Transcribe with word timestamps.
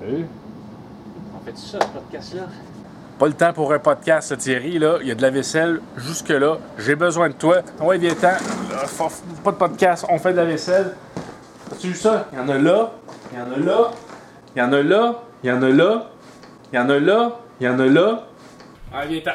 Salut. 0.00 0.26
On 1.34 1.44
fait 1.44 1.56
ça, 1.56 1.78
ce 1.80 1.86
podcast-là? 1.86 2.42
Pas 3.18 3.26
le 3.26 3.32
temps 3.32 3.52
pour 3.52 3.72
un 3.72 3.78
podcast, 3.78 4.36
Thierry. 4.38 4.78
Là. 4.78 4.98
Il 5.00 5.08
y 5.08 5.10
a 5.10 5.14
de 5.14 5.22
la 5.22 5.30
vaisselle 5.30 5.80
jusque-là. 5.96 6.58
J'ai 6.78 6.96
besoin 6.96 7.28
de 7.28 7.34
toi. 7.34 7.58
Ouais, 7.80 7.98
viens 7.98 8.14
temps. 8.14 8.36
Pas 9.42 9.52
de 9.52 9.56
podcast, 9.56 10.04
on 10.08 10.18
fait 10.18 10.32
de 10.32 10.36
la 10.38 10.44
vaisselle. 10.44 10.94
As-tu 11.72 11.88
vu 11.88 11.94
ça? 11.94 12.26
Il 12.32 12.38
y 12.38 12.42
en 12.42 12.48
a 12.48 12.58
là. 12.58 12.90
Il 13.32 13.38
y 13.38 13.42
en 13.42 13.52
a 13.52 13.56
là. 13.56 13.90
Il 14.54 14.58
y 14.58 14.62
en 14.62 14.72
a 14.72 14.82
là. 14.82 15.14
Il 15.42 15.48
y 15.48 15.52
en 15.52 15.62
a 15.62 15.68
là. 15.68 16.10
Il 16.72 16.76
y 16.76 16.78
en 16.78 16.90
a 16.90 16.98
là. 16.98 17.32
Il 17.60 17.66
y 17.66 17.68
en 17.68 17.78
a 17.78 17.86
là. 17.86 18.22
Ah, 18.92 19.04
viens 19.06 19.20
temps. 19.20 19.30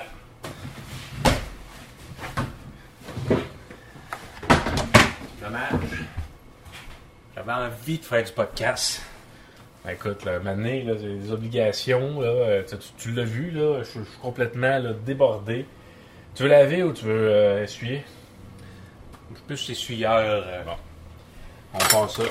J'avais 7.40 7.54
envie 7.54 7.98
de 8.00 8.04
faire 8.04 8.22
du 8.22 8.34
podcast. 8.34 9.02
Ben, 9.86 9.92
écoute, 9.92 10.26
là, 10.26 10.40
maintenant, 10.40 10.66
là, 10.66 10.94
j'ai 11.02 11.16
des 11.16 11.32
obligations. 11.32 12.20
Là, 12.20 12.28
euh, 12.28 12.64
tu, 12.98 13.14
l'as 13.14 13.24
vu, 13.24 13.52
là, 13.52 13.80
je 13.82 14.00
je 14.02 14.04
suis 14.10 14.20
complètement 14.22 14.78
là, 14.78 14.92
débordé. 15.06 15.66
Tu 16.36 16.44
veux 16.44 16.50
laver 16.50 16.84
ou 16.84 16.92
tu 16.92 17.06
veux 17.06 17.30
euh, 17.32 17.64
essuyer? 17.64 18.04
Je 19.30 19.36
peux 19.36 19.42
plus 19.48 19.70
essuyeur. 19.70 20.18
euh, 20.20 20.64
Bon. 20.66 20.74
On 21.76 21.78
passe 21.78 22.16
ça. 22.18 22.24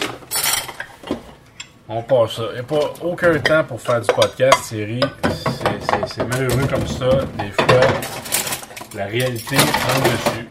On 1.88 2.02
passe 2.02 2.32
ça. 2.32 2.42
Il 2.50 2.54
n'y 2.54 2.60
a 2.60 2.62
pas 2.64 2.92
aucun 3.00 3.38
temps 3.38 3.64
pour 3.64 3.80
faire 3.80 4.02
du 4.02 4.12
podcast, 4.12 4.58
Thierry. 4.68 5.00
C'est- 5.24 5.80
C'est 5.90 6.06
c'est 6.08 6.24
malheureux 6.24 6.66
comme 6.68 6.86
ça. 6.86 7.08
Des 7.38 7.50
fois, 7.50 7.80
la 8.94 9.06
réalité 9.06 9.56
prend 9.56 10.04
le 10.04 10.10
dessus. 10.10 10.48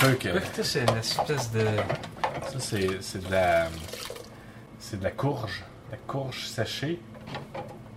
Que 0.00 0.62
c'est 0.62 0.82
une 0.88 0.96
espèce 0.96 1.50
de. 1.50 1.66
ça, 2.46 2.60
c'est 2.60 3.02
c'est 3.02 3.26
de 3.26 3.32
la. 3.32 3.66
C'est 4.78 4.98
de 4.98 5.04
la 5.04 5.10
courge. 5.10 5.64
La 5.90 5.96
courge 6.06 6.46
séchée. 6.46 7.00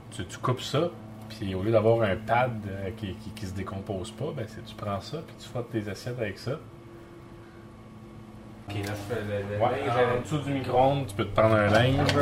Tu, 0.10 0.26
tu 0.26 0.38
coupes 0.40 0.62
ça, 0.62 0.90
puis 1.30 1.54
au 1.54 1.62
lieu 1.62 1.72
d'avoir 1.72 2.02
un 2.02 2.16
pad 2.16 2.52
euh, 2.68 2.90
qui, 2.98 3.14
qui, 3.16 3.30
qui 3.30 3.46
se 3.46 3.54
décompose 3.54 4.12
pas, 4.12 4.26
ben 4.36 4.46
c'est- 4.48 4.66
tu 4.66 4.74
prends 4.76 5.00
ça, 5.00 5.18
puis 5.26 5.36
tu 5.40 5.48
frottes 5.48 5.70
tes 5.72 5.88
assiettes 5.90 6.20
avec 6.20 6.38
ça. 6.40 6.54
Ok, 8.68 8.76
là, 8.76 8.82
je 8.88 9.14
fais 9.16 9.22
le, 9.22 9.56
le 9.56 9.62
Ouais, 9.64 9.86
linge 9.86 9.90
en 9.96 10.10
avec- 10.12 10.24
dessous 10.24 10.40
du 10.40 10.52
micro-ondes, 10.54 11.08
tu 11.08 11.14
peux 11.16 11.26
te 11.26 11.36
prendre 11.40 11.56
un 11.56 11.68
linge. 11.68 12.14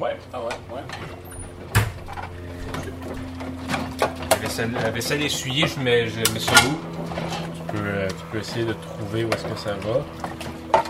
Ouais, 0.00 0.16
ah 0.32 0.40
ouais, 0.40 0.46
ouais. 0.74 0.82
La 4.42 4.48
vaisselle, 4.66 4.82
la 4.82 4.90
vaisselle 4.90 5.22
essuyée, 5.22 5.66
je 5.66 5.80
mets, 5.80 6.08
je 6.08 6.18
mets 6.32 6.40
ça 6.40 6.52
où? 6.66 6.78
Tu 7.54 7.72
peux, 7.72 7.78
euh, 7.86 8.08
tu 8.08 8.24
peux 8.30 8.38
essayer 8.38 8.64
de 8.64 8.72
trouver 8.74 9.24
où 9.24 9.28
est-ce 9.30 9.44
que 9.44 9.56
ça 9.58 9.70
va. 9.74 10.80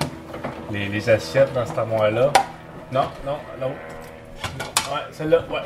Les, 0.70 0.89
les 0.89 1.11
assiettes 1.11 1.53
dans 1.53 1.67
cette 1.67 1.79
armoire-là. 1.79 2.33
Non, 2.91 3.05
non, 3.27 3.39
l'autre. 3.61 3.75
Ouais, 4.92 5.01
celle-là, 5.12 5.39
ouais, 5.48 5.55
ouais. 5.55 5.62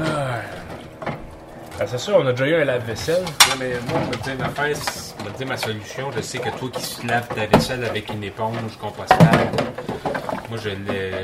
Ah. 0.00 0.40
Ben, 1.78 1.86
c'est 1.86 1.98
sûr, 1.98 2.16
on 2.18 2.26
a 2.26 2.32
déjà 2.32 2.46
eu 2.46 2.54
un 2.62 2.64
lave-vaisselle. 2.64 3.22
Ouais, 3.22 3.54
mais 3.58 3.70
moi, 3.90 4.00
je 4.12 4.18
te 4.18 4.24
dire 4.24 4.36
ma 4.38 4.74
c'est- 4.74 5.14
je 5.24 5.30
dire 5.36 5.46
ma 5.46 5.56
solution. 5.56 6.10
Je 6.16 6.20
sais 6.22 6.38
que 6.38 6.50
toi 6.50 6.68
qui 6.72 7.06
laves 7.06 7.28
ta 7.28 7.46
vaisselle 7.46 7.84
avec 7.84 8.08
une 8.12 8.24
éponge 8.24 8.76
compostable, 8.80 9.50
moi 10.48 10.58
je, 10.62 10.70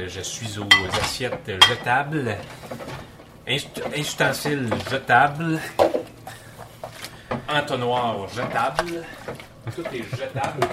je 0.09 0.21
suis 0.21 0.59
aux 0.59 0.97
assiettes 1.03 1.51
jetables, 1.69 2.37
ustensiles 3.47 4.69
jetables, 4.91 5.61
entonnoir 7.49 8.29
jetable. 8.35 9.05
Tout 9.75 9.85
est 9.93 10.17
jetable. 10.17 10.67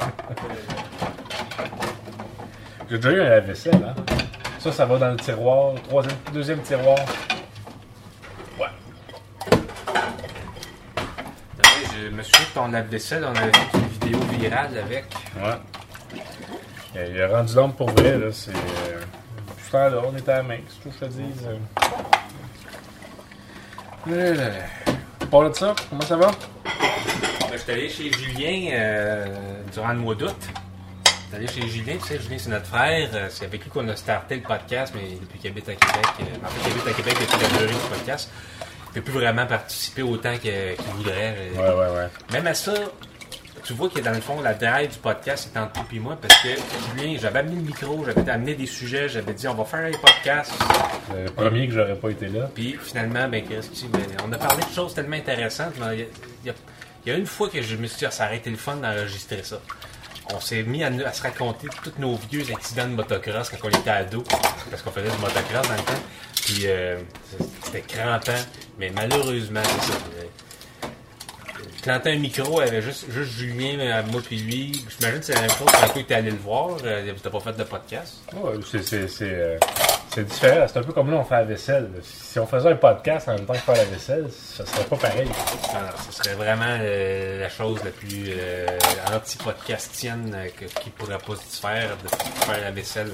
J'ai 2.90 2.98
déjà 2.98 3.12
eu 3.12 3.22
un 3.22 3.30
lave-vaisselle, 3.30 3.76
hein. 3.76 3.96
Ça, 4.60 4.72
ça 4.72 4.86
va 4.86 4.98
dans 4.98 5.12
le 5.12 5.18
tiroir, 5.18 5.74
troisième, 5.88 6.18
deuxième 6.34 6.62
tiroir. 6.62 7.00
Ouais. 8.60 8.68
Je 11.96 12.10
me 12.10 12.22
souviens 12.22 12.46
que 12.46 12.54
ton 12.54 12.68
lave-vaisselle, 12.68 13.26
on 13.26 13.36
avait 13.36 13.52
fait 13.52 13.78
une 13.78 13.88
vidéo 13.88 14.20
virale 14.30 14.78
avec. 14.78 15.06
Ouais. 15.38 15.58
Il 16.94 17.22
a, 17.22 17.28
rendu 17.30 17.56
l'homme 17.56 17.74
pour 17.74 17.90
vrai, 17.92 18.18
là. 18.18 18.32
C'est. 18.32 18.52
Euh, 18.52 19.00
depuis 19.48 19.66
ce 19.66 19.72
temps-là, 19.72 20.02
on 20.12 20.18
était 20.18 20.32
à 20.32 20.38
la 20.38 20.44
main, 20.44 20.58
c'est 20.68 20.84
tout 20.84 20.90
que 20.90 21.06
je 21.06 21.06
te 21.06 21.12
dise. 21.12 21.48
Euh. 21.48 21.58
Là, 21.80 21.88
là, 21.88 21.98
là. 21.98 22.12
Parle 25.30 25.52
de 25.52 25.56
ça, 25.56 25.76
comment 25.90 26.02
ça 26.02 26.16
va? 26.18 26.32
Ben, 26.64 27.52
je 27.54 27.58
suis 27.58 27.72
allé 27.72 27.90
chez 27.90 28.12
Julien 28.12 28.70
euh, 28.74 29.26
durant 29.72 29.90
le 29.94 30.00
mois 30.00 30.16
d'août. 30.16 30.36
Je 31.06 31.12
suis 31.28 31.36
allé 31.36 31.48
chez 31.48 31.68
Julien, 31.70 31.94
tu 32.02 32.08
sais, 32.08 32.20
Julien 32.20 32.38
c'est 32.40 32.50
notre 32.50 32.66
frère. 32.66 33.10
Euh, 33.14 33.28
C'est 33.30 33.46
avec 33.46 33.64
lui 33.64 33.70
qu'on 33.70 33.88
a 33.88 33.96
starté 33.96 34.36
le 34.36 34.42
podcast, 34.42 34.94
mais 34.96 35.16
depuis 35.22 35.40
qu'il 35.40 35.52
habite 35.52 35.70
à 35.70 35.74
Québec, 35.76 36.06
euh, 36.20 36.46
en 36.46 36.50
fait, 36.50 36.62
il 36.70 36.72
habite 36.72 36.88
à 36.88 36.94
Québec 36.94 37.16
depuis 37.22 37.42
la 37.42 37.50
durée 37.60 37.68
du 37.74 37.90
podcast. 37.90 38.30
Il 38.34 38.90
ne 38.90 38.94
peut 38.96 39.12
plus 39.12 39.14
vraiment 39.22 39.46
participer 39.46 40.02
autant 40.02 40.36
qu'il 40.38 40.52
voudrait. 40.96 41.36
Euh, 41.38 41.52
Ouais, 41.56 41.70
ouais, 41.80 41.96
ouais. 41.98 42.08
Même 42.34 42.48
à 42.48 42.54
ça, 42.54 42.74
tu 43.64 43.74
vois 43.74 43.90
que 43.90 44.00
dans 44.00 44.12
le 44.14 44.22
fond, 44.22 44.42
la 44.42 44.54
drive 44.54 44.92
du 44.92 44.98
podcast 44.98 45.50
c'est 45.52 45.60
entre 45.60 45.74
toi 45.74 45.84
et 45.94 46.00
moi 46.00 46.18
parce 46.22 46.36
que 46.42 46.50
Julien, 47.00 47.18
j'avais 47.20 47.40
amené 47.40 47.56
le 47.58 47.62
micro, 47.62 48.04
j'avais 48.06 48.30
amené 48.30 48.56
des 48.56 48.66
sujets, 48.66 49.08
j'avais 49.10 49.34
dit 49.34 49.48
on 49.48 49.54
va 49.54 49.66
faire 49.66 49.86
un 49.86 49.92
podcast. 49.98 50.52
C'est 51.10 51.24
le 51.26 51.32
premier 51.32 51.68
que 51.68 51.74
j'aurais 51.74 51.96
pas 51.96 52.10
été 52.10 52.28
là. 52.28 52.50
Puis 52.54 52.78
finalement, 52.82 53.28
ben, 53.28 53.44
Christy, 53.44 53.88
ben, 53.88 54.02
on 54.28 54.32
a 54.34 54.38
parlé 54.38 54.64
de 54.64 54.70
choses 54.74 54.94
tellement 54.94 55.16
intéressantes. 55.18 55.74
Il 55.78 56.00
y, 56.00 56.04
a- 56.50 56.54
il 57.06 57.12
y 57.12 57.12
a- 57.12 57.18
une 57.18 57.26
fois 57.26 57.50
que 57.50 57.62
je 57.62 57.76
me 57.76 57.88
suis 57.88 57.98
dit, 58.00 58.06
ah, 58.06 58.12
ça 58.12 58.26
aurait 58.26 58.38
été 58.38 58.50
le 58.50 58.58
fun 58.58 58.76
d'enregistrer 58.76 59.42
ça. 59.44 59.60
On 60.34 60.40
s'est 60.40 60.64
mis 60.64 60.84
à, 60.84 61.12
se 61.12 61.22
raconter 61.24 61.68
tous 61.84 61.92
nos 62.00 62.16
vieux 62.32 62.46
accidents 62.54 62.88
de 62.88 62.94
motocross 62.94 63.50
quand 63.50 63.58
on 63.64 63.70
était 63.70 63.90
ado, 63.90 64.24
parce 64.70 64.82
qu'on 64.82 64.92
faisait 64.92 65.10
du 65.10 65.18
motocross 65.18 65.68
dans 65.68 65.74
le 65.74 65.80
temps. 65.80 66.04
Puis 66.46 66.62
euh, 66.66 66.98
c'était 67.64 67.82
crampant, 67.82 68.32
mais 68.80 68.92
malheureusement, 68.96 69.62
c'est 69.64 69.92
ça. 69.92 70.00
Planter 71.82 72.12
un 72.12 72.20
micro 72.20 72.60
avec 72.60 72.84
juste, 72.84 73.06
juste 73.10 73.32
Julien, 73.32 73.80
euh, 73.80 74.04
moi 74.12 74.22
puis 74.24 74.38
lui. 74.38 74.72
J'imagine 74.90 75.20
que 75.20 75.26
c'est 75.26 75.34
la 75.34 75.42
même 75.42 75.50
chose 75.50 75.68
quand 75.72 75.90
tu 75.94 76.00
es 76.00 76.14
allé 76.14 76.30
le 76.32 76.38
voir. 76.38 76.78
Euh, 76.86 77.12
T'as 77.24 77.30
pas 77.30 77.40
fait 77.40 77.54
de 77.58 77.64
podcast. 77.64 78.18
Ouais, 78.34 78.54
c'est, 78.84 79.08
euh, 79.24 79.58
c'est 80.14 80.24
différent. 80.28 80.66
C'est 80.68 80.78
un 80.78 80.84
peu 80.84 80.94
comme 80.94 81.10
là, 81.10 81.18
on 81.18 81.24
fait 81.24 81.36
la 81.36 81.44
vaisselle. 81.44 81.90
Si 82.04 82.38
on 82.38 82.46
faisait 82.46 82.70
un 82.70 82.76
podcast 82.76 83.28
en 83.30 83.34
même 83.34 83.46
temps 83.46 83.54
que 83.54 83.60
faire 83.60 83.76
la 83.76 83.86
vaisselle, 83.86 84.28
ça 84.32 84.66
serait 84.66 84.84
pas 84.84 84.98
pareil. 84.98 85.28
Ce 86.10 86.24
serait 86.24 86.36
vraiment 86.36 86.78
euh, 86.82 87.40
la 87.42 87.50
chose 87.50 87.80
la 87.84 87.92
plus 87.92 88.26
euh, 88.30 88.68
anti-podcastienne 89.12 90.38
qui 90.82 90.90
pourrait 90.92 91.18
pas 91.18 91.36
se 91.36 91.60
faire 91.60 91.90
de 92.04 92.08
faire 92.46 92.62
la 92.62 92.72
vaisselle. 92.72 93.12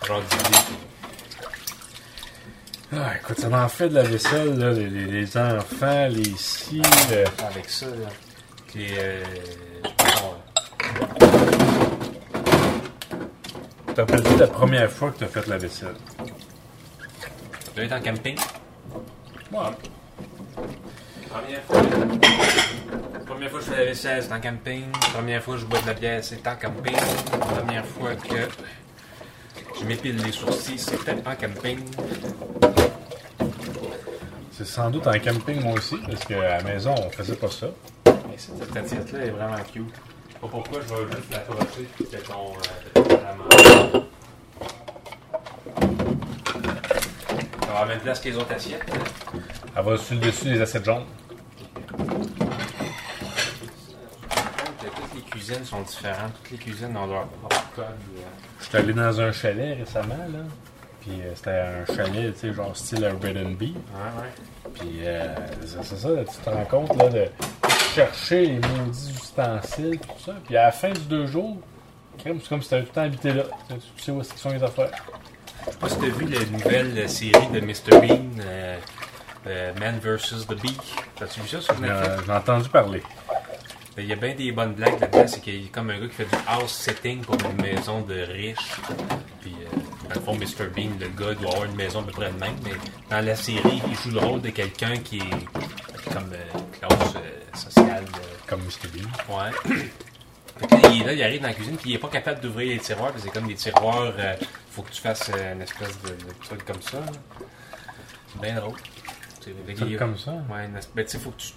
ce 0.00 0.06
genre 0.06 0.22
d'idée. 0.22 0.76
Ah, 2.92 3.16
écoute, 3.20 3.40
ça 3.40 3.48
en 3.64 3.68
fait 3.68 3.88
de 3.88 3.94
la 3.94 4.02
vaisselle, 4.04 4.56
là, 4.58 4.72
les, 4.72 4.88
les- 4.88 5.06
les 5.06 5.36
enfants, 5.36 6.06
les 6.08 6.24
scies. 6.36 6.82
euh, 7.12 7.24
Avec 7.50 7.68
ça, 7.68 7.86
là. 7.86 8.08
Puis, 8.68 8.86
euh, 8.96 9.22
bon, 9.98 10.34
T'appelles-tu 13.94 14.36
la 14.36 14.46
première 14.46 14.90
fois 14.90 15.10
que 15.10 15.18
t'as 15.20 15.26
fait 15.26 15.46
la 15.46 15.56
vaisselle? 15.58 15.94
tu 17.74 17.80
être 17.82 17.92
en 17.92 18.00
camping? 18.00 18.36
Ouais. 19.52 19.58
Première 21.30 21.62
fois. 21.64 21.82
Première 23.26 23.50
fois 23.50 23.58
que 23.60 23.64
je 23.66 23.70
fais 23.70 23.76
la 23.78 23.84
vaisselle, 23.86 24.22
c'est 24.22 24.32
en 24.32 24.40
camping. 24.40 24.84
Première 25.12 25.42
fois 25.42 25.54
que 25.54 25.60
je 25.60 25.66
bois 25.66 25.80
de 25.80 25.86
la 25.86 25.94
bière, 25.94 26.22
c'est 26.22 26.46
en 26.46 26.56
camping. 26.56 26.96
Première 27.56 27.84
fois 27.86 28.14
que 28.14 28.48
je 29.80 29.84
m'épile 29.86 30.16
les 30.22 30.32
sourcils, 30.32 30.78
c'était 30.78 31.12
en 31.26 31.34
camping. 31.34 31.80
C'est 34.56 34.64
sans 34.66 34.90
doute 34.90 35.06
en 35.06 35.12
camping, 35.18 35.60
moi 35.62 35.74
aussi, 35.74 35.96
parce 35.98 36.24
qu'à 36.24 36.40
la 36.56 36.62
maison, 36.62 36.94
on 36.96 37.10
faisait 37.10 37.36
pas 37.36 37.50
ça. 37.50 37.66
Mais 38.06 38.38
cette 38.38 38.74
assiette-là 38.74 39.24
est 39.26 39.30
vraiment 39.30 39.56
cute. 39.70 39.84
Je 40.28 40.32
sais 40.32 40.38
pas 40.40 40.48
pourquoi, 40.48 40.80
je 40.80 40.94
vais 40.94 41.12
juste 41.12 41.30
l'accrocher 41.30 41.88
puis 41.94 42.06
que 42.06 42.16
ton, 42.16 42.52
euh. 42.54 44.00
Ça 47.60 47.66
va 47.66 47.66
avoir 47.68 47.80
la 47.82 47.86
même 47.94 48.00
place 48.00 48.20
que 48.20 48.28
les 48.30 48.36
autres 48.36 48.52
assiettes. 48.54 48.86
Elle 49.76 49.84
va 49.84 49.96
sur 49.98 50.14
le 50.14 50.20
dessus 50.22 50.44
des 50.46 50.60
assiettes 50.62 50.84
jaunes. 50.86 51.04
Toutes 54.80 55.14
les 55.16 55.20
cuisines 55.30 55.64
sont 55.66 55.82
différentes. 55.82 56.32
Toutes 56.42 56.52
les 56.52 56.58
cuisines 56.58 56.96
ont 56.96 57.06
leur 57.06 57.26
propre 57.26 57.62
code. 57.74 57.84
euh. 57.84 58.20
Je 58.60 58.64
suis 58.64 58.76
allé 58.78 58.94
dans 58.94 59.20
un 59.20 59.32
chalet 59.32 59.76
récemment, 59.78 60.16
là. 60.16 60.38
Puis 61.06 61.20
euh, 61.22 61.32
c'était 61.34 61.50
un 61.50 61.94
chalet, 61.94 62.34
tu 62.34 62.40
sais, 62.40 62.52
genre 62.52 62.76
style 62.76 63.04
Airbnb. 63.04 63.60
Ouais, 63.60 63.68
ouais. 63.68 64.72
Puis 64.74 64.88
euh, 65.04 65.34
c'est 65.64 65.96
ça, 65.96 66.08
là, 66.10 66.24
tu 66.24 66.36
te 66.36 66.50
rends 66.50 66.64
compte 66.64 66.96
là, 66.96 67.08
de 67.08 67.26
chercher 67.94 68.46
les 68.46 68.54
maudits 68.58 69.12
ustensiles, 69.14 70.00
tout 70.00 70.24
ça. 70.24 70.32
Puis 70.44 70.56
à 70.56 70.64
la 70.64 70.72
fin 70.72 70.90
du 70.90 71.00
deux 71.02 71.26
jours, 71.26 71.58
c'est 72.22 72.48
comme 72.48 72.60
si 72.62 72.68
tu 72.68 72.74
avais 72.74 72.82
tout 72.84 72.90
le 72.90 72.94
temps 72.94 73.02
habité 73.02 73.32
là. 73.32 73.44
Tu, 73.68 73.74
tu 73.96 74.02
sais 74.02 74.10
où 74.10 74.20
est-ce 74.20 74.30
qu'ils 74.30 74.40
sont 74.40 74.50
les 74.50 74.62
affaires. 74.62 74.90
Je 75.66 75.70
sais 75.72 75.78
pas 75.78 75.88
si 75.88 75.96
t'as 75.98 76.06
vu 76.06 76.26
la 76.26 76.44
nouvelle 76.46 77.08
série 77.08 77.48
de 77.52 77.60
Mr. 77.60 78.00
Bean, 78.00 78.20
euh, 78.40 78.76
euh, 79.46 79.72
Man 79.78 79.98
vs. 80.00 80.46
The 80.48 80.60
Bee. 80.60 80.76
T'as-tu 81.16 81.40
vu 81.40 81.48
ça 81.48 81.60
sur 81.60 81.80
Netflix? 81.80 82.08
Euh, 82.08 82.18
J'ai 82.26 82.32
entendu 82.32 82.68
parler. 82.68 83.02
Il 83.98 84.06
y 84.06 84.12
a 84.12 84.16
bien 84.16 84.34
des 84.34 84.52
bonnes 84.52 84.74
blagues 84.74 85.00
là-dedans. 85.00 85.26
C'est 85.26 85.40
qu'il 85.40 85.62
y 85.62 85.66
a 85.66 85.68
comme 85.72 85.90
un 85.90 85.98
gars 85.98 86.06
qui 86.06 86.14
fait 86.14 86.24
du 86.24 86.36
house 86.46 86.72
sitting 86.72 87.20
pour 87.22 87.36
une 87.48 87.62
maison 87.62 88.00
de 88.02 88.14
riches. 88.14 88.76
Dans 90.08 90.14
le 90.14 90.20
fond, 90.20 90.34
Mr. 90.34 90.66
Bean, 90.74 90.90
le 91.00 91.08
gars, 91.08 91.34
doit 91.34 91.50
avoir 91.50 91.64
une 91.64 91.74
maison 91.74 92.00
à 92.00 92.02
peu 92.04 92.12
près 92.12 92.30
de 92.30 92.38
même. 92.38 92.54
Mais 92.64 92.70
dans 93.10 93.24
la 93.24 93.34
série, 93.36 93.82
il 93.88 93.94
joue 93.96 94.10
le 94.10 94.20
rôle 94.20 94.40
de 94.40 94.50
quelqu'un 94.50 94.96
qui 94.98 95.18
est 95.18 96.12
comme 96.12 96.30
euh, 96.32 96.58
classe 96.80 97.14
euh, 97.16 97.56
sociale. 97.56 98.04
euh, 98.14 98.20
Comme 98.46 98.60
Mr. 98.62 98.88
Bean. 98.94 99.34
Ouais. 99.36 99.50
Il, 100.94 101.02
est 101.02 101.04
là, 101.04 101.12
il 101.12 101.22
arrive 101.22 101.42
dans 101.42 101.48
la 101.48 101.54
cuisine, 101.54 101.76
puis 101.76 101.90
il 101.90 101.94
est 101.96 101.98
pas 101.98 102.08
capable 102.08 102.40
d'ouvrir 102.40 102.68
les 102.72 102.78
tiroirs, 102.78 103.10
parce 103.12 103.22
que 103.24 103.28
c'est 103.28 103.34
comme 103.38 103.48
des 103.48 103.54
tiroirs, 103.56 104.12
euh, 104.18 104.34
faut 104.70 104.82
que 104.82 104.90
tu 104.90 105.02
fasses 105.02 105.30
une 105.54 105.60
espèce 105.60 106.00
de, 106.02 106.08
de 106.08 106.32
truc 106.44 106.64
comme 106.64 106.80
ça. 106.80 106.98
bien 108.40 108.54
drôle. 108.54 108.76
C'est- 109.40 109.96
comme 109.96 110.16
ça? 110.16 110.32
Ouais, 110.50 110.64
espèce- 110.64 110.90
ben, 110.94 111.04
tu 111.04 111.10
sais, 111.12 111.18
faut 111.18 111.30
que 111.30 111.40
tu. 111.42 111.52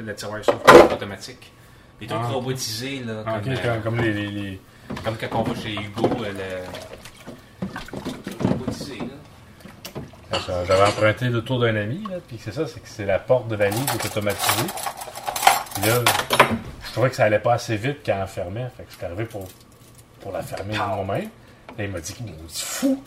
le 0.00 0.14
tiroir 0.14 0.42
s'ouvre 0.44 0.60
c'est 0.66 0.92
automatique. 0.94 1.52
Les 2.00 2.06
trucs 2.06 2.20
Ah. 2.22 2.28
robotisés, 2.28 3.02
là, 3.06 3.22
Ah, 3.26 3.40
comme, 3.40 3.54
comme, 3.54 3.82
comme 3.82 3.96
les, 4.00 4.12
les, 4.12 4.26
les- 4.30 4.60
comme 5.04 5.16
quand 5.16 5.38
on 5.40 5.42
va 5.42 5.60
chez 5.60 5.74
Hugo, 5.74 6.08
le. 6.20 6.91
J'avais 10.66 10.82
emprunté 10.82 11.26
le 11.26 11.42
tour 11.42 11.60
d'un 11.60 11.76
ami, 11.76 12.02
là, 12.10 12.16
puis 12.26 12.38
c'est 12.42 12.52
ça, 12.52 12.66
c'est 12.66 12.80
que 12.80 12.88
c'est 12.88 13.04
la 13.04 13.18
porte 13.18 13.48
de 13.48 13.56
valise 13.56 13.84
qui 13.86 13.96
est 13.96 14.06
automatisée. 14.06 14.68
Puis 15.74 15.86
là, 15.86 16.02
je 16.86 16.92
trouvais 16.92 17.10
que 17.10 17.16
ça 17.16 17.24
allait 17.24 17.38
pas 17.38 17.54
assez 17.54 17.76
vite 17.76 17.98
quand 18.04 18.18
elle 18.20 18.28
fermait, 18.28 18.68
fait 18.76 18.84
que 18.84 18.92
j'étais 18.92 19.06
arrivé 19.06 19.24
pour, 19.24 19.46
pour 20.20 20.32
la 20.32 20.42
fermer 20.42 20.74
de 20.74 20.78
moi-même. 20.78 21.28
Là, 21.78 21.84
il 21.84 21.90
m'a 21.90 22.00
dit, 22.00 22.14
c'est 22.48 22.64
fou! 22.64 23.02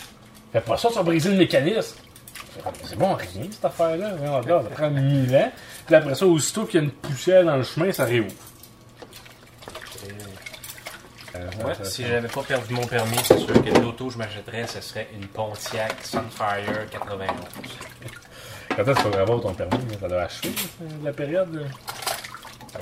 Fais 0.51 0.61
pas 0.61 0.77
ça, 0.77 0.89
ça 0.89 0.95
va 0.95 1.03
briser 1.03 1.29
le 1.29 1.37
mécanisme! 1.37 1.97
C'est 2.83 2.97
bon, 2.97 3.13
rien, 3.15 3.47
cette 3.51 3.65
affaire-là. 3.65 4.11
Ça 4.47 4.69
prend 4.69 4.89
mille 4.89 5.35
ans. 5.35 5.51
Puis 5.85 5.95
après 5.95 6.15
ça, 6.15 6.25
aussitôt 6.25 6.65
qu'il 6.65 6.79
y 6.79 6.83
a 6.83 6.85
une 6.85 6.91
poussière 6.91 7.43
dans 7.43 7.57
le 7.57 7.63
chemin, 7.63 7.91
ça 7.91 8.05
réouvre. 8.05 8.31
Euh, 11.35 11.49
Ouais, 11.65 11.73
si 11.83 12.05
j'avais 12.05 12.27
pas 12.27 12.43
perdu 12.43 12.73
mon 12.73 12.85
permis, 12.85 13.17
c'est 13.23 13.37
sûr 13.39 13.53
que 13.61 13.69
l'auto 13.81 14.07
que 14.07 14.13
je 14.13 14.17
m'achèterais, 14.17 14.67
ce 14.67 14.79
serait 14.81 15.09
une 15.13 15.27
Pontiac 15.27 15.95
Sunfire 16.03 16.89
91. 16.91 17.29
Quand 18.69 18.77
est-ce 18.83 18.85
qu'il 18.91 18.95
faudrait 18.95 19.21
avoir 19.21 19.41
ton 19.41 19.53
permis? 19.53 19.77
Ça 19.99 20.07
doit 20.07 20.21
achever, 20.23 20.53
ça, 20.57 20.83
la 21.03 21.13
période? 21.13 21.53
là? 21.53 21.61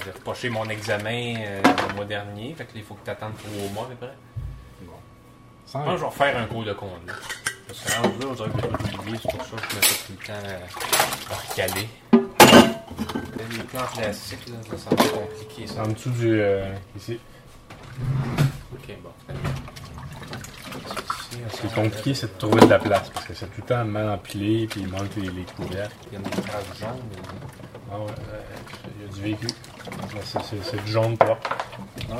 J'ai 0.03 0.11
repoché 0.11 0.49
mon 0.49 0.67
examen 0.69 1.35
euh, 1.37 1.61
le 1.89 1.95
mois 1.95 2.05
dernier, 2.05 2.55
fait 2.57 2.65
que 2.65 2.73
là, 2.73 2.79
il 2.79 2.83
faut 2.83 2.95
que 2.95 3.05
tu 3.05 3.11
attendes 3.11 3.33
trois 3.37 3.69
mois 3.73 3.83
à 3.85 3.89
peu 3.89 3.95
près. 4.07 4.13
Sans- 5.67 5.79
Moi, 5.83 5.95
je 5.95 6.01
vais 6.01 6.05
refaire 6.07 6.37
un 6.37 6.45
cours 6.45 6.63
de 6.65 6.73
conduite. 6.73 7.11
Parce 7.67 7.79
que 7.81 7.89
là, 7.91 7.97
on 8.29 8.33
dirait 8.33 8.49
que 8.49 8.87
j'ai 8.91 8.97
oublié, 8.97 9.17
c'est 9.21 9.31
pour 9.37 9.45
ça 9.45 9.55
que 9.55 9.71
je 9.71 9.75
me 9.77 9.81
fais 9.81 10.05
tout 10.05 10.13
le 10.19 10.25
temps 10.27 10.33
euh, 10.45 10.57
recaler. 11.51 11.89
Les 13.55 13.63
plans 13.65 13.81
en 13.81 13.97
plastique, 13.97 14.39
là, 14.47 14.55
ça 14.77 14.89
semble 14.89 15.11
compliqué 15.11 15.67
ça. 15.67 15.83
En 15.83 15.87
dessous 15.87 16.09
du. 16.09 16.41
euh, 16.41 16.73
ici. 16.97 17.19
Ok, 18.83 18.95
bon. 19.01 19.09
très 19.27 19.33
bien. 19.33 19.51
Ici, 20.75 21.37
on 21.45 21.49
Ce 21.49 21.61
qui 21.61 21.67
s'en 21.67 21.67
est 21.81 21.83
compliqué, 21.85 22.13
c'est 22.13 22.33
de 22.33 22.37
trouver 22.37 22.61
de 22.61 22.65
la 22.69 22.79
place. 22.79 23.09
Parce 23.09 23.25
que 23.25 23.33
c'est 23.33 23.45
tout 23.47 23.61
le 23.61 23.67
temps 23.67 23.85
mal 23.85 24.09
empilé, 24.09 24.67
puis 24.67 24.81
il 24.81 24.87
manque 24.89 25.15
les, 25.17 25.29
les 25.29 25.43
couvercles. 25.43 25.95
Il 26.11 26.13
y 26.13 26.15
a 26.17 26.19
des 26.19 26.41
traces 26.41 26.65
jaunes. 26.79 27.09
Ah 27.91 27.99
ouais, 27.99 28.05
euh, 28.33 28.41
il 29.21 29.29
y 29.29 29.33
a 29.33 29.37
du. 29.37 29.45
Là, 29.47 30.21
c'est- 30.23 30.39
C'est 30.43 30.63
c'est 30.63 30.83
du 30.83 30.91
jaune 30.91 31.17
propre. 31.17 31.49
Ah, 32.11 32.15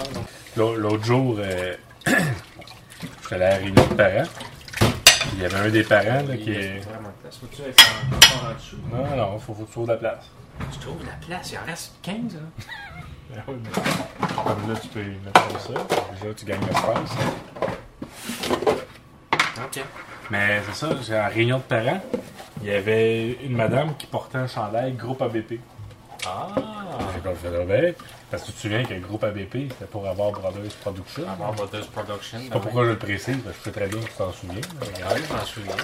L'autre 0.56 1.04
jour, 1.04 1.36
euh, 1.39 1.75
j'étais 2.06 3.36
allé 3.36 3.44
à 3.45 3.50
la 3.50 3.56
réunion 3.57 3.88
de 3.88 3.94
parents. 3.95 4.30
Il 5.36 5.42
y 5.42 5.45
avait 5.45 5.56
un 5.57 5.69
des 5.69 5.83
parents 5.83 6.24
là, 6.27 6.38
qui 6.38 6.51
est. 6.51 6.80
de? 6.80 6.86
Non, 8.95 9.15
non, 9.18 9.39
faut, 9.39 9.54
faut 9.56 9.63
trouver 9.65 9.88
de 9.88 9.92
la 9.94 9.98
place. 9.98 10.25
Tu 10.71 10.80
trouves 10.80 11.04
la 11.06 11.25
place, 11.25 11.51
il 11.51 11.57
en 11.57 11.65
reste 11.65 11.94
15, 12.04 12.15
hein? 12.36 12.63
Ah 13.35 13.41
oui, 13.47 13.56
mais 13.63 13.69
Comme 14.44 14.71
là, 14.71 14.80
tu 14.80 14.88
peux 14.89 15.00
mettre 15.00 15.47
comme 15.47 15.59
ça. 15.59 15.95
Déjà, 16.19 16.33
tu 16.33 16.45
gagnes 16.45 16.62
l'espace. 16.62 17.12
Ok. 19.65 19.83
Mais 20.30 20.62
c'est 20.65 20.75
ça, 20.75 20.89
c'est 21.01 21.12
la 21.12 21.27
réunion 21.27 21.57
de 21.57 21.63
parents. 21.63 22.01
Il 22.62 22.69
y 22.69 22.71
avait 22.71 23.33
une 23.44 23.56
madame 23.56 23.95
qui 23.97 24.06
portait 24.07 24.38
un 24.38 24.47
chandail 24.47 24.94
groupe 24.94 25.21
ABP. 25.21 25.59
Ah! 26.25 26.47
J'ai 27.13 27.50
fait 27.50 27.65
ben, 27.65 27.94
parce 28.31 28.44
que 28.44 28.47
tu 28.47 28.53
te 28.53 28.59
souviens 28.62 28.83
que 28.83 28.94
le 28.94 29.01
groupe 29.01 29.24
ABP, 29.24 29.69
c'était 29.69 29.86
pour 29.91 30.07
avoir 30.07 30.31
Brothers 30.31 30.71
Production. 30.81 31.29
Avoir 31.29 31.53
Brothers 31.53 31.88
Production. 31.88 32.39
Je 32.39 32.44
sais 32.45 32.50
pas 32.50 32.59
pourquoi 32.59 32.86
je 32.86 32.89
le 32.89 32.97
précise, 32.97 33.38
parce 33.44 33.57
que 33.57 33.59
je 33.59 33.63
sais 33.65 33.71
très 33.71 33.88
bien 33.88 34.00
que 34.00 34.06
tu 34.06 34.13
t'en 34.18 34.31
souviens. 34.31 34.56
Ouais, 34.56 35.21
je 35.27 35.33
m'en 35.33 35.45
souviens. 35.45 35.75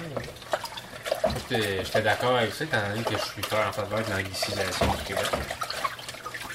J'étais 1.48 1.84
j'étais 1.84 2.02
d'accord 2.02 2.36
avec 2.36 2.54
ça, 2.54 2.64
étant 2.64 2.78
donné 2.88 3.02
que 3.02 3.12
je 3.12 3.24
suis 3.24 3.42
fort 3.42 3.66
en 3.68 3.72
faveur 3.72 3.98
de 4.04 4.10
l'anglicisation 4.10 4.86
du 4.86 5.02
Québec. 5.04 5.26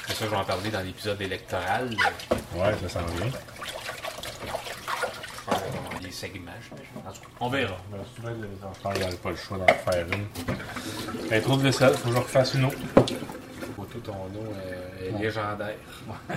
C'est 0.08 0.14
ça, 0.14 0.26
je 0.26 0.30
vais 0.30 0.36
en 0.36 0.44
parler 0.44 0.70
dans 0.70 0.82
l'épisode 0.82 1.22
électoral. 1.22 1.90
Ouais, 2.56 2.74
ça 2.82 2.90
s'en 3.00 3.06
vient. 3.06 3.32
Faire 5.46 6.00
des 6.02 6.12
segments, 6.12 6.52
j'imagine. 6.62 7.08
En 7.08 7.12
tout 7.12 7.22
cas, 7.22 7.28
on 7.40 7.50
verra. 7.50 7.78
Ben, 7.92 7.98
si 8.06 8.16
tu 8.16 8.22
veux, 8.22 8.34
les 8.34 8.64
enfants, 8.66 8.90
avait 8.90 9.16
pas 9.16 9.30
le 9.32 9.36
choix 9.36 9.58
d'en 9.58 9.66
faire 9.68 10.06
une. 10.12 11.28
Ben, 11.30 11.42
trop 11.42 11.58
de 11.58 11.64
vaisselle, 11.64 11.94
faut 11.96 12.10
que 12.10 12.16
je 12.16 12.20
refasse 12.20 12.54
une 12.54 12.66
autre. 12.66 12.78
Photo, 13.76 14.00
ton 14.04 14.14
eau 14.14 14.54
euh, 14.56 15.08
est 15.08 15.22
légendaire. 15.22 15.76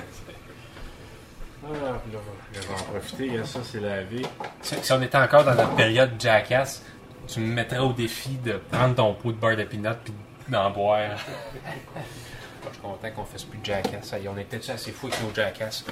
Ah, 1.60 1.72
là, 1.72 1.90
là, 1.90 2.20
je 2.52 2.60
vais 2.60 2.72
en 2.72 2.84
profiter, 2.84 3.36
hein, 3.36 3.44
ça 3.44 3.58
c'est 3.64 3.80
lavé. 3.80 4.24
Si, 4.62 4.76
si 4.80 4.92
on 4.92 5.02
était 5.02 5.18
encore 5.18 5.42
dans 5.44 5.56
notre 5.56 5.74
période 5.74 6.12
Jackass, 6.16 6.84
tu 7.26 7.40
me 7.40 7.52
mettrais 7.52 7.80
au 7.80 7.92
défi 7.92 8.36
de 8.36 8.60
prendre 8.70 8.94
ton 8.94 9.12
pot 9.14 9.32
de 9.32 9.38
beurre 9.38 9.56
de 9.56 9.64
peanut 9.64 9.96
puis 10.04 10.14
d'en 10.48 10.70
boire. 10.70 11.18
Je 12.66 12.72
suis 12.72 12.82
content 12.82 13.10
qu'on 13.10 13.24
fasse 13.24 13.44
plus 13.44 13.58
de 13.58 13.64
Jackass. 13.64 14.04
Ça 14.04 14.16
on 14.28 14.36
était 14.38 14.70
assez 14.70 14.92
fou 14.92 15.06
avec 15.06 15.22
nos 15.22 15.34
Jackass. 15.34 15.84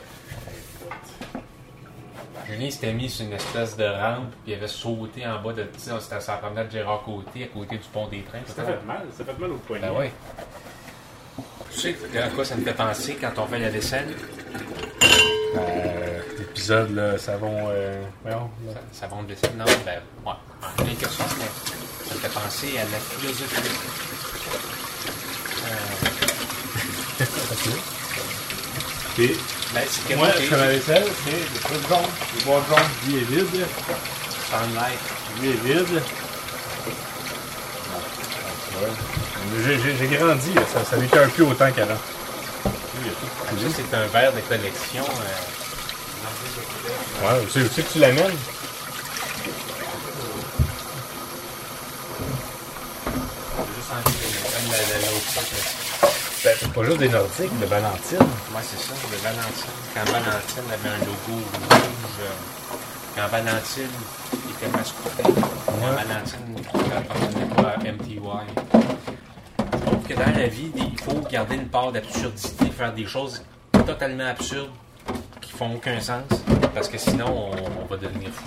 Julien 2.49 2.71
s'était 2.71 2.93
mis 2.93 3.11
sur 3.11 3.27
une 3.27 3.33
espèce 3.33 3.77
de 3.77 3.85
rampe 3.85 4.31
puis 4.45 4.53
il 4.53 4.55
avait 4.55 4.69
sauté 4.69 5.27
en 5.27 5.43
bas 5.43 5.53
de. 5.53 5.65
Tu 5.65 5.81
sais, 5.81 5.91
c'était 6.01 6.21
sa 6.21 6.37
promenade 6.37 6.71
Gérard 6.71 7.03
Côté 7.03 7.45
à 7.45 7.47
côté 7.49 7.77
du 7.77 7.89
pont 7.93 8.07
des 8.09 8.23
trains. 8.23 8.39
Ça 8.47 8.63
fait 8.65 8.85
mal, 8.85 9.07
ça 9.17 9.25
fait 9.25 9.39
mal 9.39 9.51
au 9.51 9.57
poignet. 9.57 9.89
Ben 9.89 9.93
ouais. 9.93 10.13
Tu 11.73 11.81
sais 11.81 11.97
à 12.19 12.29
quoi 12.29 12.45
ça 12.45 12.55
me 12.57 12.65
fait 12.65 12.73
penser 12.73 13.17
quand 13.21 13.33
on 13.39 13.47
fait 13.47 13.59
la 13.59 13.69
vaisselle? 13.71 14.15
Euh, 15.57 16.21
L'épisode, 16.39 16.95
là, 16.95 17.19
savon. 17.19 17.69
Euh, 17.71 18.03
voyons, 18.23 18.51
là. 18.67 18.73
Ça, 18.93 19.01
ça 19.01 19.07
va 19.09 19.23
de 19.23 19.29
vaisselle? 19.29 19.57
Non, 19.57 19.65
ben, 19.85 20.01
ouais. 20.25 20.33
En 20.63 20.85
quelque 20.85 21.09
sorte, 21.09 21.37
mais 21.39 22.09
ça 22.09 22.15
me 22.15 22.21
fait 22.21 22.41
penser 22.41 22.79
à 22.79 22.85
la 22.85 22.99
philosophie. 22.99 23.71
Et 29.19 29.37
Ben, 29.75 29.83
c'est 29.91 30.15
moi, 30.17 30.27
moi, 30.27 30.35
je 30.39 30.43
fais 30.47 30.57
ma 30.57 30.67
vaisselle, 30.69 31.05
c'est 31.25 31.31
le 31.33 31.61
truc 31.61 31.89
jaune. 31.89 32.11
Le 32.39 32.45
bois 32.45 32.63
jaune, 32.69 32.89
lui 33.07 33.17
est 33.17 33.25
vide. 33.25 33.67
Sunlight. 34.51 35.01
Lui 35.41 35.49
est 35.51 35.61
vide. 35.65 36.03
Ouais. 38.81 38.93
J'ai- 39.65 39.81
J'ai 39.81 39.97
j'ai 39.99 40.17
grandi, 40.17 40.53
là, 40.55 40.63
ça, 40.73 40.85
ça 40.85 40.97
n'était 40.97 41.19
un 41.19 41.29
peu 41.29 41.43
autant 41.45 41.71
qu'avant. 41.73 41.99
Coulé. 42.63 43.69
c'est 43.75 43.97
un 43.97 44.07
verre 44.07 44.33
de 44.33 44.41
collection. 44.41 45.05
Euh, 45.05 45.43
Ouais, 47.23 47.47
c'est 47.53 47.63
aussi 47.63 47.83
que 47.83 47.93
tu 47.93 47.99
l'amènes. 47.99 48.37
juste 53.07 53.91
en 53.91 54.03
comme 54.03 54.71
la- 54.73 54.79
la- 54.79 55.07
l'autre 55.07 55.35
que- 55.35 55.86
Ben, 56.47 56.55
c'est 56.61 56.73
pas 56.73 56.85
juste 56.85 56.99
des 56.99 57.09
Nordiques, 57.09 57.59
de 57.59 57.67
Valentine. 57.67 58.19
Ouais, 58.21 58.63
c'est 58.63 58.79
ça, 58.79 58.95
de 58.95 59.17
Valentine. 59.21 59.67
Quand 59.93 60.05
Valentine 60.05 60.63
avait 60.73 60.89
un 60.91 60.99
logo 61.01 61.43
rouge, 61.43 62.21
euh, 62.21 62.77
quand 63.17 63.27
Valentine 63.27 63.91
était 64.51 64.71
masculin, 64.71 65.41
quand 65.67 65.73
Valentine 65.73 66.55
n'appartenait 66.89 67.53
pas 67.53 67.71
à 67.71 67.79
MTY. 67.79 68.21
Je 69.59 69.87
trouve 69.87 70.03
que 70.05 70.15
dans 70.15 70.39
la 70.39 70.47
vie, 70.47 70.71
il 70.77 71.01
faut 71.01 71.21
garder 71.29 71.57
une 71.57 71.67
part 71.67 71.91
d'absurdité, 71.91 72.67
faire 72.67 72.95
des 72.95 73.07
choses 73.07 73.43
totalement 73.85 74.29
absurdes 74.29 74.71
qui 75.41 75.51
font 75.51 75.75
aucun 75.75 75.99
sens, 75.99 76.23
parce 76.73 76.89
que 76.89 76.97
sinon, 76.97 77.27
on, 77.27 77.83
on 77.83 77.87
va 77.87 77.97
devenir 77.97 78.31
fou. 78.31 78.45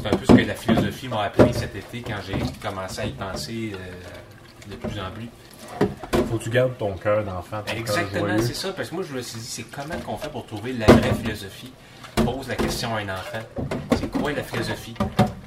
C'est 0.00 0.14
un 0.14 0.16
peu 0.16 0.26
ce 0.26 0.32
que 0.32 0.46
la 0.46 0.54
philosophie 0.54 1.08
m'a 1.08 1.22
appris 1.24 1.52
cet 1.54 1.74
été 1.74 2.02
quand 2.02 2.20
j'ai 2.24 2.38
commencé 2.62 3.00
à 3.00 3.06
y 3.06 3.12
penser 3.14 3.72
euh, 3.74 4.70
de 4.70 4.76
plus 4.76 5.00
en 5.00 5.10
plus. 5.10 5.28
Faut 6.30 6.38
que 6.38 6.44
tu 6.44 6.50
gardes 6.50 6.76
ton 6.78 6.92
cœur 6.94 7.24
d'enfant, 7.24 7.62
Exactement, 7.76 8.36
c'est 8.40 8.54
ça. 8.54 8.72
Parce 8.72 8.88
que 8.90 8.94
moi, 8.94 9.04
je 9.08 9.14
me 9.14 9.22
suis 9.22 9.38
dit, 9.38 9.46
c'est 9.46 9.64
comment 9.64 9.96
qu'on 10.04 10.16
fait 10.16 10.28
pour 10.30 10.46
trouver 10.46 10.72
la 10.72 10.86
vraie 10.86 11.12
philosophie? 11.14 11.72
Pose 12.16 12.48
la 12.48 12.56
question 12.56 12.94
à 12.94 13.00
un 13.00 13.08
enfant. 13.08 13.40
C'est 13.98 14.10
quoi 14.10 14.32
la 14.32 14.42
philosophie? 14.42 14.94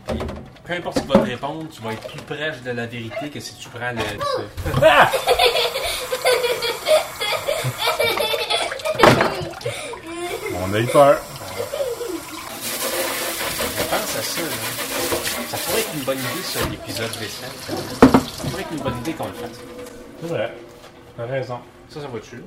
Puis, 0.08 0.20
peu 0.66 0.74
importe 0.74 0.98
ce 0.98 1.02
qu'il 1.04 1.12
va 1.12 1.20
te 1.20 1.26
répondre, 1.30 1.66
tu 1.72 1.82
vas 1.82 1.94
être 1.94 2.08
plus 2.08 2.22
proche 2.22 2.62
de 2.64 2.72
la 2.72 2.86
vérité 2.86 3.30
que 3.30 3.40
si 3.40 3.56
tu 3.56 3.70
prends 3.70 3.92
le. 3.92 4.02
On 10.64 10.74
a 10.74 10.80
eu 10.80 10.86
peur. 10.88 11.18
Je 13.78 13.84
pense 13.84 14.18
à 14.18 14.22
ça. 14.22 14.42
là. 14.42 14.48
Ça 15.50 15.58
pourrait 15.58 15.82
être 15.82 15.94
une 15.94 16.02
bonne 16.02 16.18
idée, 16.18 16.44
ça, 16.44 16.60
l'épisode 16.70 17.12
vaisselle. 17.12 17.50
Ça 17.68 17.76
pourrait 18.50 18.62
être 18.64 18.72
une 18.72 18.80
bonne 18.80 18.98
idée 19.00 19.14
qu'on 19.14 19.28
le 19.28 19.34
fasse. 19.34 19.60
C'est 20.22 20.28
vrai. 20.28 20.54
T'as 21.16 21.26
raison. 21.26 21.60
Ça, 21.90 22.02
ça 22.02 22.08
va 22.08 22.20
dessus. 22.20 22.44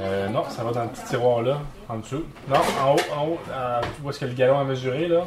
Euh, 0.00 0.28
non, 0.28 0.44
ça 0.48 0.62
va 0.64 0.72
dans 0.72 0.84
le 0.84 0.88
petit 0.90 1.04
tiroir 1.04 1.42
là, 1.42 1.58
en 1.88 1.98
dessous. 1.98 2.24
Non, 2.48 2.56
en 2.82 2.94
haut, 2.94 3.14
en 3.14 3.26
haut. 3.28 3.38
à- 3.52 3.80
tu 3.94 4.02
vois 4.02 4.12
ce 4.12 4.20
que 4.20 4.24
le 4.26 4.32
galon 4.34 4.58
a 4.60 4.64
mesuré 4.64 5.08
là? 5.08 5.24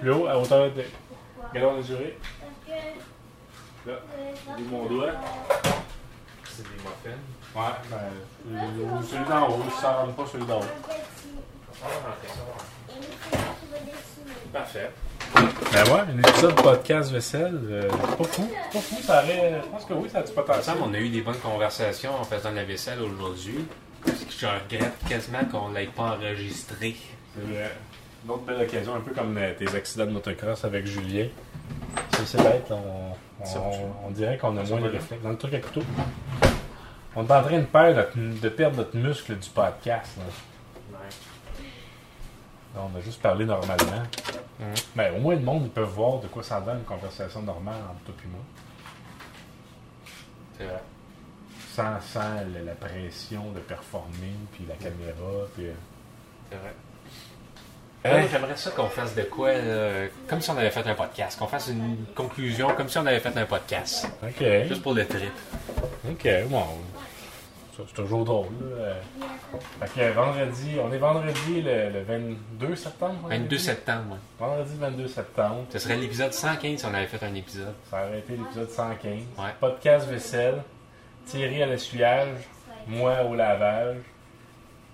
Plus 0.00 0.10
haut, 0.12 0.26
à 0.26 0.38
hauteur 0.38 0.70
de. 0.72 0.84
Galon 1.54 1.76
mesuré. 1.76 2.18
Là, 3.86 3.94
j'ai 4.56 4.64
mon 4.64 4.86
doigt. 4.86 5.08
C'est 6.48 6.62
des 6.62 6.68
muffins. 6.70 7.18
Ouais, 7.54 7.62
ben. 7.90 7.98
euh, 8.56 9.02
Celui 9.10 9.24
d'en 9.24 9.48
haut, 9.48 9.62
ça 9.80 9.92
rentre 9.96 10.14
pas 10.14 10.24
celui 10.30 10.46
d'en 10.46 10.60
haut. 10.60 10.64
Parfait. 14.52 14.90
Ben 15.34 15.84
ouais, 15.84 16.00
un 16.14 16.18
épisode 16.18 16.54
podcast 16.62 17.10
vaisselle, 17.10 17.58
euh, 17.64 17.88
pas 17.88 18.24
fou, 18.24 18.48
pas 18.72 18.78
fou, 18.80 18.96
ça 19.02 19.22
aurait, 19.22 19.60
je 19.64 19.68
pense 19.68 19.84
que 19.86 19.94
oui, 19.94 20.08
ça 20.10 20.18
a 20.18 20.22
du 20.22 20.32
potentiel. 20.32 20.76
qu'on 20.76 20.92
a 20.92 20.98
eu 20.98 21.08
des 21.08 21.22
bonnes 21.22 21.38
conversations 21.38 22.14
en 22.20 22.24
faisant 22.24 22.50
la 22.52 22.64
vaisselle 22.64 23.00
aujourd'hui. 23.00 23.64
Je 24.06 24.46
regrette 24.46 24.92
quasiment 25.08 25.44
qu'on 25.50 25.70
ne 25.70 25.76
l'ait 25.78 25.86
pas 25.86 26.16
enregistré. 26.16 26.96
C'est 27.34 27.44
vrai. 27.52 27.70
Une 28.24 28.30
autre 28.30 28.42
belle 28.42 28.62
occasion, 28.62 28.94
un 28.94 29.00
peu 29.00 29.12
comme 29.12 29.36
euh, 29.38 29.52
tes 29.58 29.74
accidents 29.74 30.06
de 30.06 30.10
motocross 30.10 30.64
avec 30.64 30.86
Julien. 30.86 31.26
C'est 32.16 32.26
c'est 32.26 32.42
bête, 32.42 32.66
on, 32.70 33.14
on, 33.44 34.06
on 34.06 34.10
dirait 34.10 34.36
qu'on 34.38 34.56
a 34.58 34.62
moins 34.64 34.80
de 34.80 34.88
réflexes. 34.88 35.22
Dans 35.22 35.30
le 35.30 35.38
truc 35.38 35.54
à 35.54 35.58
couteau, 35.60 35.82
on 37.16 37.26
est 37.26 37.32
en 37.32 37.42
train 37.42 37.58
de 37.58 37.64
perdre 37.64 37.96
notre, 37.96 38.40
de 38.40 38.48
perdre 38.50 38.76
notre 38.76 38.96
muscle 38.96 39.36
du 39.38 39.48
podcast. 39.48 40.12
là. 40.18 40.98
Là, 42.74 42.88
on 42.94 42.98
a 42.98 43.02
juste 43.02 43.20
parlé 43.20 43.44
normalement. 43.44 44.02
Mhm. 44.62 44.74
Ben, 44.94 45.14
au 45.16 45.18
moins, 45.20 45.34
le 45.34 45.40
monde, 45.40 45.62
ils 45.64 45.70
peuvent 45.70 45.88
voir 45.88 46.20
de 46.20 46.28
quoi 46.28 46.42
ça 46.42 46.60
donne 46.60 46.78
une 46.78 46.84
conversation 46.84 47.42
normale 47.42 47.80
entre 47.90 48.04
toi 48.04 48.14
et 48.24 48.28
moi. 48.28 48.40
C'est 50.58 50.64
vrai. 50.64 50.80
Sans, 51.74 52.00
sans 52.00 52.34
la, 52.52 52.62
la 52.64 52.74
pression 52.74 53.50
de 53.52 53.60
performer, 53.60 54.34
puis 54.52 54.64
la 54.68 54.74
caméra, 54.74 55.46
puis... 55.54 55.66
euh, 55.66 55.72
C'est 56.50 56.56
vrai. 56.58 56.72
Ouais, 58.04 58.28
J'aimerais 58.30 58.56
ça 58.56 58.70
qu'on 58.72 58.88
fasse 58.88 59.14
de 59.14 59.22
quoi, 59.22 59.52
là, 59.54 60.06
comme 60.28 60.40
si 60.40 60.50
on 60.50 60.56
avait 60.58 60.70
fait 60.72 60.86
un 60.86 60.94
podcast. 60.94 61.38
Qu'on 61.38 61.46
fasse 61.46 61.68
une 61.68 62.04
conclusion 62.16 62.74
comme 62.74 62.88
si 62.88 62.98
on 62.98 63.06
avait 63.06 63.20
fait 63.20 63.36
un 63.36 63.46
podcast. 63.46 64.08
OK. 64.22 64.44
Juste 64.68 64.82
pour 64.82 64.92
le 64.94 65.06
trip. 65.06 65.32
OK, 66.10 66.28
bon. 66.48 66.64
Ça, 67.76 67.82
C'est 67.86 67.94
toujours 67.94 68.24
drôle. 68.24 68.48
Là. 68.76 68.94
Fait 69.86 70.00
que 70.10 70.12
vendredi, 70.12 70.76
on 70.82 70.92
est 70.92 70.98
vendredi 70.98 71.62
le, 71.62 71.88
le 71.90 72.02
22 72.02 72.76
septembre. 72.76 73.14
on 73.24 73.28
22 73.28 73.34
avait 73.34 73.48
dit? 73.48 73.58
septembre, 73.58 74.12
ouais. 74.12 74.18
Vendredi 74.46 74.72
22 74.78 75.08
septembre. 75.08 75.64
Ce 75.70 75.78
serait 75.78 75.96
l'épisode 75.96 76.32
115 76.34 76.78
si 76.80 76.84
on 76.86 76.92
avait 76.94 77.06
fait 77.06 77.24
un 77.24 77.34
épisode. 77.34 77.74
Ça 77.90 78.04
aurait 78.06 78.18
été 78.18 78.36
l'épisode 78.36 78.68
115. 78.68 79.12
Ouais. 79.38 79.44
Podcast 79.58 80.06
vaisselle. 80.08 80.62
Thierry 81.24 81.62
à 81.62 81.66
l'essuyage. 81.66 82.36
Moi 82.86 83.22
au 83.24 83.34
lavage. 83.34 83.96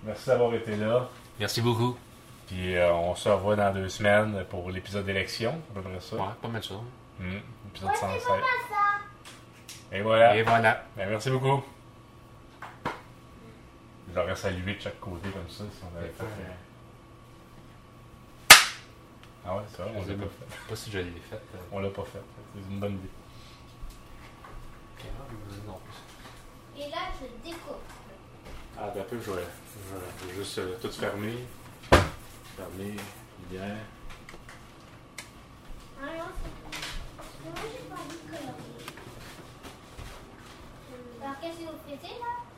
Merci 0.03 0.27
d'avoir 0.29 0.53
été 0.53 0.75
là. 0.77 1.09
Merci 1.39 1.61
beaucoup. 1.61 1.97
Puis 2.47 2.77
euh, 2.77 2.93
on 2.93 3.13
se 3.15 3.27
revoit 3.27 3.55
dans 3.57 3.73
deux 3.73 3.89
semaines 3.89 4.45
pour 4.49 4.69
l'épisode 4.71 5.05
d'élection. 5.05 5.59
À 5.71 5.73
peu 5.75 5.81
près 5.81 5.99
ça. 5.99 6.15
Ouais, 6.15 6.21
pas 6.41 6.47
mal 6.47 6.63
ça. 6.63 6.75
Hmm, 7.19 7.39
épisode 7.71 7.95
107. 7.95 8.21
Et 9.91 10.01
voilà. 10.01 10.35
Et 10.37 10.43
voilà. 10.43 10.83
Ben, 10.95 11.09
merci 11.09 11.29
beaucoup. 11.29 11.61
J'aurais 14.19 14.35
salué 14.35 14.75
de 14.75 14.81
chaque 14.81 14.99
côté 14.99 15.29
comme 15.29 15.49
ça 15.49 15.63
si 15.63 15.81
on 15.81 15.97
avait 15.97 16.09
fait. 16.09 16.23
euh, 16.23 16.53
Ah 19.45 19.55
ouais, 19.55 19.63
c'est 19.71 19.81
vrai, 19.81 19.91
on 19.95 20.01
l'a 20.05 20.13
pas 20.13 20.23
fait. 20.29 20.67
Pas 20.69 20.75
si 20.75 20.91
je 20.91 20.99
l'ai 20.99 21.21
fait. 21.29 21.35
euh. 21.35 21.57
On 21.71 21.79
l'a 21.79 21.89
pas 21.89 22.03
fait. 22.03 22.19
C'est 22.53 22.69
une 22.69 22.79
bonne 22.81 22.95
idée. 22.95 23.09
Non. 25.65 25.79
Et 26.77 26.89
là, 26.89 26.97
je 27.21 27.27
découpe. 27.49 27.75
Ah, 28.77 28.89
d'un 28.89 29.03
peu, 29.03 29.21
je 29.21 29.31
vais, 29.31 29.41
je 30.21 30.27
vais 30.27 30.33
juste 30.35 30.57
euh, 30.57 30.75
tout 30.81 30.91
fermer. 30.91 31.37
Fermer, 32.57 32.95
bien. 33.49 33.77
Ah 36.01 36.05
non, 36.17 36.25
c'est 36.43 37.45
Moi, 37.45 37.53
j'ai 37.71 37.87
pas 37.87 37.95
envie 37.95 38.17
de 38.17 38.27
colorier. 38.27 38.85
Alors, 41.21 41.39
qu'est-ce 41.39 41.57
que 41.59 41.63
vous 41.71 41.79
faites 41.87 42.03
là? 42.19 42.48